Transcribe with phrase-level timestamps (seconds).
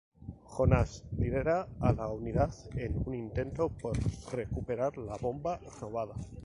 [0.53, 3.95] Jonas lidera a la unidad en un intento por
[4.31, 6.15] recuperar la bomba robada.